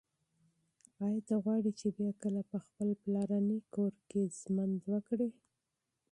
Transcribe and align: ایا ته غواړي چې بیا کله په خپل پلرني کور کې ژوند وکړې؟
ایا 1.05 1.19
ته 1.27 1.35
غواړي 1.43 1.71
چې 1.79 1.87
بیا 1.97 2.11
کله 2.23 2.41
په 2.51 2.57
خپل 2.65 2.89
پلرني 3.01 3.59
کور 3.73 3.93
کې 4.09 4.21
ژوند 4.39 4.77
وکړې؟ 4.91 5.29